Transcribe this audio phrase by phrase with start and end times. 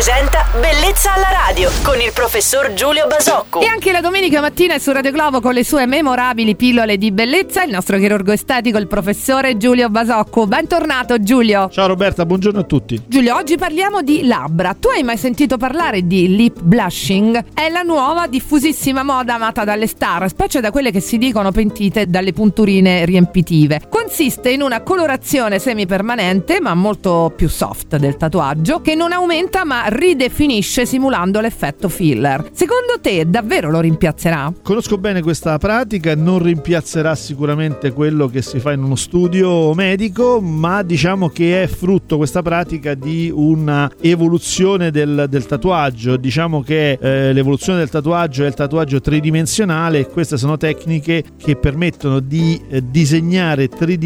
[0.00, 3.60] presenta Bellezza alla radio con il professor Giulio Basocco.
[3.60, 7.12] E anche la domenica mattina è su Radio Globo con le sue memorabili pillole di
[7.12, 10.46] bellezza il nostro chirurgo estetico, il professore Giulio Basocco.
[10.46, 11.68] Bentornato Giulio.
[11.68, 12.98] Ciao Roberta, buongiorno a tutti.
[13.06, 14.74] Giulio, oggi parliamo di labbra.
[14.74, 17.52] Tu hai mai sentito parlare di lip blushing?
[17.52, 22.06] È la nuova diffusissima moda amata dalle star, specie da quelle che si dicono pentite
[22.06, 23.82] dalle punturine riempitive.
[24.10, 29.84] Consiste in una colorazione semipermanente, ma molto più soft del tatuaggio, che non aumenta ma
[29.86, 32.50] ridefinisce simulando l'effetto filler.
[32.52, 34.52] Secondo te davvero lo rimpiazzerà?
[34.62, 40.40] Conosco bene questa pratica, non rimpiazzerà sicuramente quello che si fa in uno studio medico,
[40.40, 46.16] ma diciamo che è frutto questa pratica di una evoluzione del, del tatuaggio.
[46.16, 51.54] Diciamo che eh, l'evoluzione del tatuaggio è il tatuaggio tridimensionale e queste sono tecniche che
[51.54, 53.98] permettono di eh, disegnare tridimensionalmente,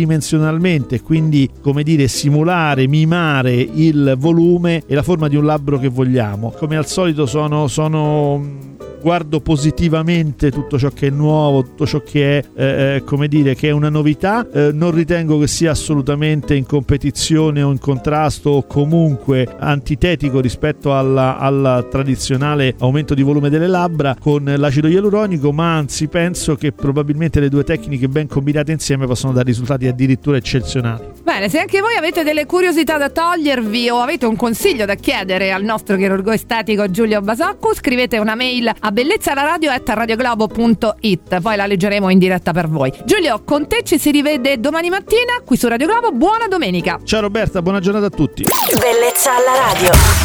[1.02, 6.52] quindi come dire simulare, mimare il volume e la forma di un labbro che vogliamo.
[6.56, 8.62] Come al solito sono, sono
[9.04, 13.54] guardo positivamente tutto ciò che è nuovo, tutto ciò che è, eh, eh, come dire,
[13.54, 14.48] che è una novità.
[14.50, 20.94] Eh, non ritengo che sia assolutamente in competizione o in contrasto o comunque antitetico rispetto
[20.94, 27.40] al tradizionale aumento di volume delle labbra con l'acido ialuronico, ma anzi penso che probabilmente
[27.40, 31.13] le due tecniche ben combinate insieme possono dare risultati addirittura eccezionali.
[31.24, 35.52] Bene, se anche voi avete delle curiosità da togliervi o avete un consiglio da chiedere
[35.52, 42.18] al nostro chirurgo estetico Giulio Basacco, scrivete una mail a bellezzalaradio.it poi la leggeremo in
[42.18, 42.92] diretta per voi.
[43.06, 46.12] Giulio, con te ci si rivede domani mattina qui su Radio Globo.
[46.12, 47.00] Buona domenica!
[47.02, 48.44] Ciao Roberta, buona giornata a tutti.
[48.78, 50.23] Bellezza alla radio.